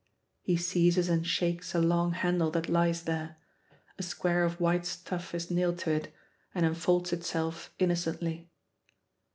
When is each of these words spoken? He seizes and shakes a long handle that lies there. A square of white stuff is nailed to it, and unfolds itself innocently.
He 0.41 0.57
seizes 0.57 1.09
and 1.09 1.27
shakes 1.27 1.75
a 1.75 1.79
long 1.79 2.13
handle 2.13 2.49
that 2.49 2.67
lies 2.67 3.03
there. 3.03 3.37
A 3.99 4.01
square 4.01 4.43
of 4.43 4.59
white 4.59 4.83
stuff 4.83 5.35
is 5.35 5.51
nailed 5.51 5.77
to 5.77 5.91
it, 5.91 6.11
and 6.55 6.65
unfolds 6.65 7.13
itself 7.13 7.71
innocently. 7.77 8.49